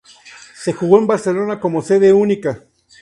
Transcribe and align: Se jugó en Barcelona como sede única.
Se 0.55 0.73
jugó 0.73 0.97
en 0.97 1.05
Barcelona 1.05 1.59
como 1.59 1.83
sede 1.83 2.11
única. 2.11 2.63